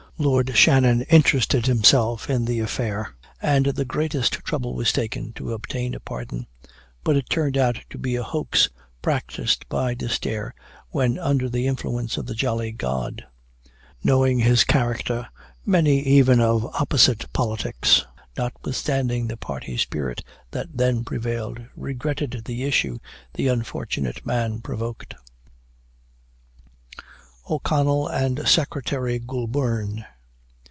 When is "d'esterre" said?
9.95-10.53